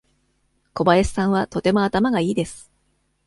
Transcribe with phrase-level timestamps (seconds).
[0.73, 2.71] 小林さんはとても頭がいいです。